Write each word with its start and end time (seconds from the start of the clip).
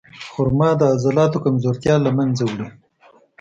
خرما 0.33 0.69
د 0.77 0.81
عضلاتو 0.93 1.43
کمزورتیا 1.45 1.95
له 2.05 2.11
منځه 2.17 2.43
وړي. 2.51 2.67